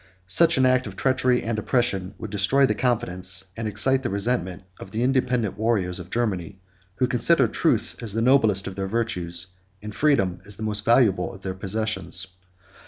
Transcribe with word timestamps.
Such 0.25 0.57
an 0.57 0.65
act 0.65 0.87
of 0.87 0.95
treachery 0.95 1.43
and 1.43 1.59
oppression 1.59 2.15
would 2.17 2.31
destroy 2.31 2.65
the 2.65 2.73
confidence, 2.73 3.45
and 3.55 3.67
excite 3.67 4.01
the 4.01 4.09
resentment, 4.09 4.63
of 4.79 4.89
the 4.89 5.03
independent 5.03 5.59
warriors 5.59 5.99
of 5.99 6.09
Germany, 6.09 6.59
who 6.95 7.05
considered 7.05 7.53
truth 7.53 7.95
as 8.01 8.13
the 8.13 8.21
noblest 8.23 8.65
of 8.65 8.75
their 8.75 8.87
virtues, 8.87 9.45
and 9.79 9.93
freedom 9.93 10.39
as 10.43 10.55
the 10.55 10.63
most 10.63 10.83
valuable 10.85 11.31
of 11.31 11.43
their 11.43 11.53
possessions. 11.53 12.25